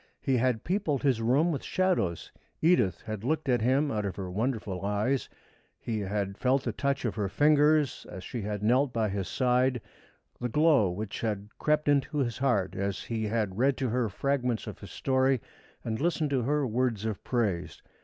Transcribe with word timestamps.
He 0.19 0.37
had 0.37 0.63
peopled 0.63 1.03
his 1.03 1.21
room 1.21 1.51
with 1.51 1.63
shadows. 1.63 2.31
Edith 2.59 3.01
had 3.01 3.23
looked 3.23 3.47
at 3.47 3.61
him 3.61 3.91
out 3.91 4.03
of 4.03 4.15
her 4.15 4.31
wonderful 4.31 4.83
eyes, 4.83 5.29
he 5.79 5.99
had 5.99 6.39
felt 6.39 6.63
the 6.63 6.71
touch 6.71 7.05
of 7.05 7.13
her 7.13 7.29
fingers 7.29 8.07
as 8.09 8.23
she 8.23 8.41
had 8.41 8.63
knelt 8.63 8.91
by 8.91 9.09
his 9.09 9.27
side, 9.27 9.79
the 10.39 10.49
glow 10.49 10.89
which 10.89 11.21
had 11.21 11.49
crept 11.59 11.87
into 11.87 12.17
his 12.17 12.39
heart 12.39 12.73
as 12.75 13.03
he 13.03 13.25
had 13.27 13.59
read 13.59 13.77
to 13.77 13.89
her 13.89 14.09
fragments 14.09 14.65
of 14.65 14.79
his 14.79 14.89
story 14.89 15.39
and 15.83 16.01
listened 16.01 16.31
to 16.31 16.41
her 16.41 16.65
words 16.65 17.05
of 17.05 17.23
praise. 17.23 17.79